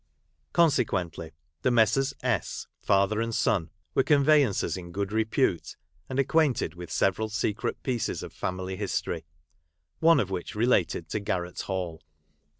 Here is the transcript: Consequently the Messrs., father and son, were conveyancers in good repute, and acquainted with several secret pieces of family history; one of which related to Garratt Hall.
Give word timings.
Consequently 0.51 1.31
the 1.61 1.69
Messrs., 1.69 2.15
father 2.81 3.21
and 3.21 3.35
son, 3.35 3.69
were 3.93 4.01
conveyancers 4.01 4.75
in 4.75 4.91
good 4.91 5.11
repute, 5.13 5.75
and 6.09 6.17
acquainted 6.17 6.73
with 6.73 6.89
several 6.89 7.29
secret 7.29 7.83
pieces 7.83 8.23
of 8.23 8.33
family 8.33 8.75
history; 8.75 9.25
one 9.99 10.19
of 10.19 10.31
which 10.31 10.55
related 10.55 11.07
to 11.09 11.19
Garratt 11.19 11.61
Hall. 11.61 12.01